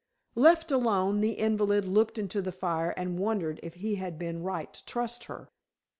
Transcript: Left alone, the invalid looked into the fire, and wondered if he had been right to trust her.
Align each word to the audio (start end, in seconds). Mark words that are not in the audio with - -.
Left 0.33 0.71
alone, 0.71 1.21
the 1.21 1.33
invalid 1.33 1.85
looked 1.87 2.17
into 2.17 2.41
the 2.41 2.51
fire, 2.51 2.89
and 2.97 3.19
wondered 3.19 3.59
if 3.61 3.75
he 3.75 3.97
had 3.97 4.17
been 4.17 4.41
right 4.41 4.73
to 4.73 4.83
trust 4.87 5.25
her. 5.25 5.47